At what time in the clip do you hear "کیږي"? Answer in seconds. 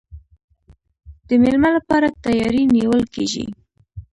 3.13-3.45